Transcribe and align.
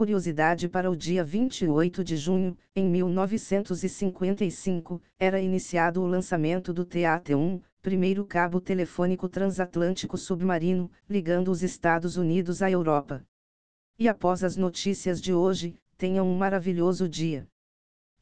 Curiosidade 0.00 0.66
para 0.66 0.90
o 0.90 0.96
dia 0.96 1.22
28 1.22 2.02
de 2.02 2.16
junho, 2.16 2.56
em 2.74 2.88
1955, 2.88 4.98
era 5.18 5.38
iniciado 5.38 6.00
o 6.00 6.06
lançamento 6.06 6.72
do 6.72 6.86
TAT-1, 6.86 7.60
primeiro 7.82 8.24
cabo 8.24 8.62
telefônico 8.62 9.28
transatlântico 9.28 10.16
submarino, 10.16 10.90
ligando 11.06 11.50
os 11.50 11.62
Estados 11.62 12.16
Unidos 12.16 12.62
à 12.62 12.70
Europa. 12.70 13.22
E 13.98 14.08
após 14.08 14.42
as 14.42 14.56
notícias 14.56 15.20
de 15.20 15.34
hoje, 15.34 15.76
tenham 15.98 16.26
um 16.26 16.34
maravilhoso 16.34 17.06
dia. 17.06 17.46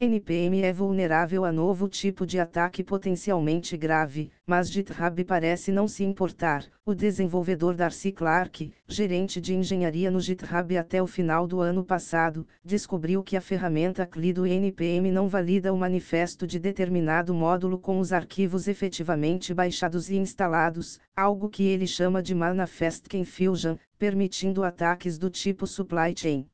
NPM 0.01 0.61
é 0.61 0.71
vulnerável 0.71 1.43
a 1.43 1.51
novo 1.51 1.89
tipo 1.89 2.25
de 2.25 2.39
ataque 2.39 2.81
potencialmente 2.81 3.75
grave, 3.75 4.31
mas 4.47 4.71
GitHub 4.71 5.25
parece 5.25 5.73
não 5.73 5.89
se 5.89 6.05
importar. 6.05 6.65
O 6.85 6.95
desenvolvedor 6.95 7.75
Darcy 7.75 8.13
Clark, 8.13 8.71
gerente 8.87 9.41
de 9.41 9.53
engenharia 9.53 10.09
no 10.09 10.21
GitHub 10.21 10.77
até 10.77 11.03
o 11.03 11.05
final 11.05 11.45
do 11.45 11.59
ano 11.59 11.83
passado, 11.83 12.47
descobriu 12.63 13.21
que 13.21 13.35
a 13.35 13.41
ferramenta 13.41 14.05
CLI 14.05 14.31
do 14.31 14.47
NPM 14.47 15.11
não 15.11 15.27
valida 15.27 15.73
o 15.73 15.77
manifesto 15.77 16.47
de 16.47 16.59
determinado 16.59 17.33
módulo 17.33 17.77
com 17.77 17.99
os 17.99 18.13
arquivos 18.13 18.69
efetivamente 18.69 19.53
baixados 19.53 20.09
e 20.09 20.15
instalados, 20.15 20.97
algo 21.13 21.49
que 21.49 21.63
ele 21.63 21.85
chama 21.85 22.23
de 22.23 22.33
Manifest 22.33 23.09
Confusion, 23.09 23.75
permitindo 23.97 24.63
ataques 24.63 25.17
do 25.17 25.29
tipo 25.29 25.67
supply 25.67 26.13
chain. 26.15 26.47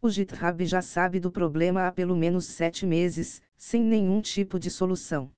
O 0.00 0.08
GitHub 0.08 0.64
já 0.64 0.80
sabe 0.80 1.18
do 1.18 1.28
problema 1.28 1.88
há 1.88 1.92
pelo 1.92 2.14
menos 2.14 2.44
sete 2.44 2.86
meses, 2.86 3.42
sem 3.56 3.82
nenhum 3.82 4.20
tipo 4.20 4.56
de 4.56 4.70
solução. 4.70 5.32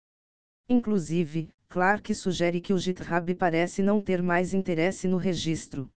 Inclusive, 0.69 1.49
Clark 1.67 2.15
sugere 2.15 2.61
que 2.61 2.75
o 2.75 2.79
GitHub 2.79 3.35
parece 3.37 3.83
não 3.83 4.03
ter 4.03 4.23
mais 4.23 4.53
interesse 4.53 5.09
no 5.09 5.17
registro. 5.17 5.89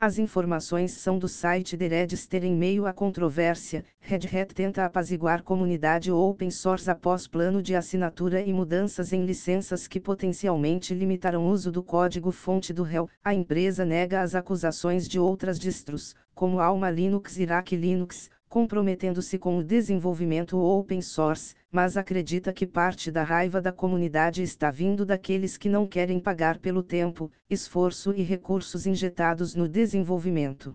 As 0.00 0.18
informações 0.18 0.90
são 0.92 1.18
do 1.18 1.28
site 1.28 1.78
The 1.78 1.86
Register 1.86 2.44
em 2.44 2.54
meio 2.54 2.84
à 2.84 2.92
controvérsia. 2.92 3.84
Red 4.00 4.26
Hat 4.26 4.52
tenta 4.52 4.84
apaziguar 4.84 5.42
comunidade 5.42 6.10
open 6.12 6.50
source 6.50 6.90
após 6.90 7.26
plano 7.26 7.62
de 7.62 7.74
assinatura 7.74 8.42
e 8.42 8.52
mudanças 8.52 9.12
em 9.12 9.24
licenças 9.24 9.86
que 9.86 10.00
potencialmente 10.00 10.92
limitarão 10.92 11.46
o 11.46 11.50
uso 11.50 11.72
do 11.72 11.82
código-fonte 11.82 12.72
do 12.72 12.82
réu. 12.82 13.08
A 13.24 13.32
empresa 13.32 13.84
nega 13.84 14.20
as 14.20 14.34
acusações 14.34 15.08
de 15.08 15.18
outras 15.18 15.58
distros, 15.58 16.14
como 16.34 16.60
Alma 16.60 16.90
Linux 16.90 17.38
e 17.38 17.42
Iraque 17.42 17.76
Linux, 17.76 18.28
comprometendo-se 18.54 19.36
com 19.36 19.58
o 19.58 19.64
desenvolvimento 19.64 20.56
open 20.56 21.02
source, 21.02 21.56
mas 21.72 21.96
acredita 21.96 22.52
que 22.52 22.64
parte 22.64 23.10
da 23.10 23.24
raiva 23.24 23.60
da 23.60 23.72
comunidade 23.72 24.44
está 24.44 24.70
vindo 24.70 25.04
daqueles 25.04 25.56
que 25.56 25.68
não 25.68 25.88
querem 25.88 26.20
pagar 26.20 26.58
pelo 26.60 26.80
tempo, 26.80 27.32
esforço 27.50 28.12
e 28.12 28.22
recursos 28.22 28.86
injetados 28.86 29.56
no 29.56 29.68
desenvolvimento 29.68 30.72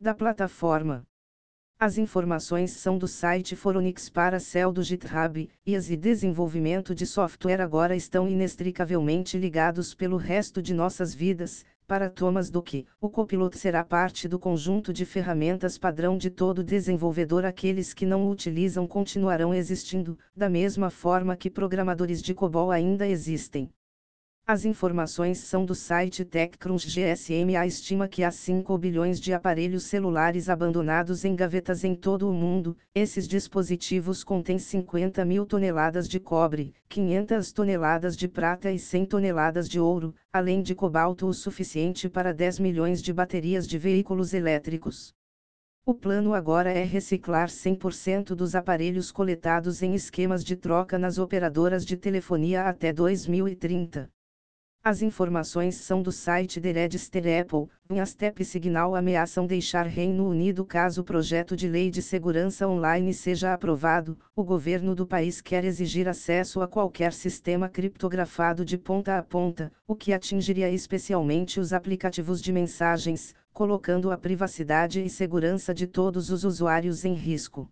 da 0.00 0.14
plataforma. 0.14 1.02
As 1.76 1.98
informações 1.98 2.70
são 2.70 2.96
do 2.96 3.08
site 3.08 3.56
Foronix 3.56 4.08
para 4.08 4.38
Cell 4.38 4.70
do 4.70 4.84
GitHub, 4.84 5.50
e 5.66 5.74
as 5.74 5.90
e 5.90 5.96
desenvolvimento 5.96 6.94
de 6.94 7.04
software 7.04 7.60
agora 7.60 7.96
estão 7.96 8.28
inextricavelmente 8.28 9.36
ligados 9.36 9.92
pelo 9.92 10.16
resto 10.16 10.62
de 10.62 10.72
nossas 10.72 11.12
vidas, 11.12 11.64
para 11.92 12.08
Thomas 12.08 12.48
Duque, 12.48 12.86
o 12.98 13.10
copiloto 13.10 13.58
será 13.58 13.84
parte 13.84 14.26
do 14.26 14.38
conjunto 14.38 14.94
de 14.94 15.04
ferramentas 15.04 15.76
padrão 15.76 16.16
de 16.16 16.30
todo 16.30 16.64
desenvolvedor. 16.64 17.44
Aqueles 17.44 17.92
que 17.92 18.06
não 18.06 18.24
o 18.24 18.30
utilizam 18.30 18.86
continuarão 18.86 19.52
existindo, 19.52 20.18
da 20.34 20.48
mesma 20.48 20.88
forma 20.88 21.36
que 21.36 21.50
programadores 21.50 22.22
de 22.22 22.32
COBOL 22.32 22.70
ainda 22.70 23.06
existem. 23.06 23.68
As 24.44 24.64
informações 24.64 25.38
são 25.38 25.64
do 25.64 25.72
site 25.72 26.24
TechCrunch 26.24 26.88
GSM. 26.88 27.56
A 27.56 27.64
estima 27.64 28.08
que 28.08 28.24
há 28.24 28.30
5 28.32 28.76
bilhões 28.76 29.20
de 29.20 29.32
aparelhos 29.32 29.84
celulares 29.84 30.48
abandonados 30.48 31.24
em 31.24 31.36
gavetas 31.36 31.84
em 31.84 31.94
todo 31.94 32.28
o 32.28 32.34
mundo. 32.34 32.76
Esses 32.92 33.28
dispositivos 33.28 34.24
contêm 34.24 34.58
50 34.58 35.24
mil 35.24 35.46
toneladas 35.46 36.08
de 36.08 36.18
cobre, 36.18 36.74
500 36.88 37.52
toneladas 37.52 38.16
de 38.16 38.26
prata 38.26 38.70
e 38.72 38.80
100 38.80 39.06
toneladas 39.06 39.68
de 39.68 39.78
ouro, 39.78 40.12
além 40.32 40.60
de 40.60 40.74
cobalto 40.74 41.28
o 41.28 41.32
suficiente 41.32 42.08
para 42.08 42.34
10 42.34 42.58
milhões 42.58 43.00
de 43.00 43.12
baterias 43.12 43.66
de 43.66 43.78
veículos 43.78 44.34
elétricos. 44.34 45.14
O 45.86 45.94
plano 45.94 46.34
agora 46.34 46.70
é 46.70 46.82
reciclar 46.82 47.48
100% 47.48 48.34
dos 48.34 48.56
aparelhos 48.56 49.12
coletados 49.12 49.82
em 49.82 49.94
esquemas 49.94 50.44
de 50.44 50.56
troca 50.56 50.98
nas 50.98 51.16
operadoras 51.16 51.86
de 51.86 51.96
telefonia 51.96 52.64
até 52.64 52.92
2030. 52.92 54.10
As 54.84 55.00
informações 55.00 55.76
são 55.76 56.02
do 56.02 56.10
site 56.10 56.60
The 56.60 56.72
Register 56.72 57.22
Apple. 57.40 57.68
Step 58.04 58.42
e 58.42 58.44
Signal 58.44 58.96
ameaçam 58.96 59.46
deixar 59.46 59.86
Reino 59.86 60.28
Unido 60.28 60.64
caso 60.64 61.02
o 61.02 61.04
projeto 61.04 61.54
de 61.54 61.68
lei 61.68 61.88
de 61.88 62.02
segurança 62.02 62.66
online 62.66 63.14
seja 63.14 63.54
aprovado. 63.54 64.18
O 64.34 64.42
governo 64.42 64.92
do 64.92 65.06
país 65.06 65.40
quer 65.40 65.64
exigir 65.64 66.08
acesso 66.08 66.60
a 66.60 66.66
qualquer 66.66 67.12
sistema 67.12 67.68
criptografado 67.68 68.64
de 68.64 68.76
ponta 68.76 69.16
a 69.16 69.22
ponta, 69.22 69.70
o 69.86 69.94
que 69.94 70.12
atingiria 70.12 70.68
especialmente 70.68 71.60
os 71.60 71.72
aplicativos 71.72 72.42
de 72.42 72.52
mensagens, 72.52 73.36
colocando 73.52 74.10
a 74.10 74.18
privacidade 74.18 75.00
e 75.00 75.08
segurança 75.08 75.72
de 75.72 75.86
todos 75.86 76.28
os 76.28 76.42
usuários 76.42 77.04
em 77.04 77.14
risco. 77.14 77.68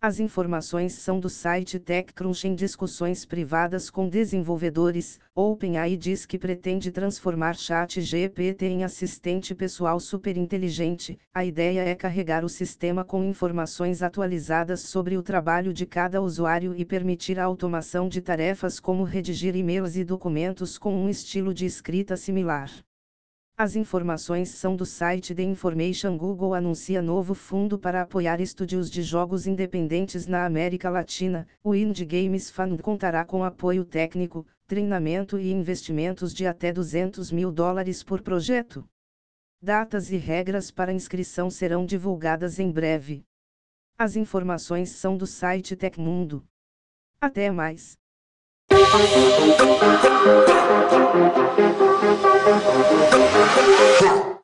As 0.00 0.20
informações 0.20 0.92
são 0.92 1.18
do 1.18 1.28
site 1.28 1.76
TechCrunch 1.76 2.46
em 2.46 2.54
discussões 2.54 3.26
privadas 3.26 3.90
com 3.90 4.08
desenvolvedores. 4.08 5.18
OpenAI 5.34 5.96
diz 5.96 6.24
que 6.24 6.38
pretende 6.38 6.92
transformar 6.92 7.56
ChatGPT 7.56 8.66
em 8.66 8.84
assistente 8.84 9.56
pessoal 9.56 9.98
superinteligente. 9.98 11.18
A 11.34 11.44
ideia 11.44 11.80
é 11.80 11.96
carregar 11.96 12.44
o 12.44 12.48
sistema 12.48 13.04
com 13.04 13.24
informações 13.24 14.00
atualizadas 14.00 14.82
sobre 14.82 15.16
o 15.16 15.22
trabalho 15.22 15.72
de 15.72 15.84
cada 15.84 16.22
usuário 16.22 16.76
e 16.76 16.84
permitir 16.84 17.40
a 17.40 17.44
automação 17.44 18.08
de 18.08 18.20
tarefas 18.20 18.78
como 18.78 19.02
redigir 19.02 19.56
e-mails 19.56 19.96
e 19.96 20.04
documentos 20.04 20.78
com 20.78 20.94
um 20.94 21.08
estilo 21.08 21.52
de 21.52 21.66
escrita 21.66 22.16
similar. 22.16 22.70
As 23.60 23.74
informações 23.74 24.50
são 24.50 24.76
do 24.76 24.86
site 24.86 25.34
The 25.34 25.42
Information 25.42 26.16
Google 26.16 26.54
anuncia 26.54 27.02
novo 27.02 27.34
fundo 27.34 27.76
para 27.76 28.02
apoiar 28.02 28.40
estúdios 28.40 28.88
de 28.88 29.02
jogos 29.02 29.48
independentes 29.48 30.28
na 30.28 30.46
América 30.46 30.88
Latina. 30.88 31.44
O 31.64 31.74
Indie 31.74 32.04
Games 32.04 32.50
Fund 32.50 32.80
contará 32.80 33.24
com 33.24 33.42
apoio 33.42 33.84
técnico, 33.84 34.46
treinamento 34.68 35.40
e 35.40 35.50
investimentos 35.50 36.32
de 36.32 36.46
até 36.46 36.72
200 36.72 37.32
mil 37.32 37.50
dólares 37.50 38.04
por 38.04 38.22
projeto. 38.22 38.88
Datas 39.60 40.12
e 40.12 40.16
regras 40.16 40.70
para 40.70 40.92
inscrição 40.92 41.50
serão 41.50 41.84
divulgadas 41.84 42.60
em 42.60 42.70
breve. 42.70 43.24
As 43.98 44.14
informações 44.14 44.90
são 44.90 45.16
do 45.16 45.26
site 45.26 45.74
Tecmundo. 45.74 46.46
Até 47.20 47.50
mais. 47.50 47.98
Yeah. 54.00 54.37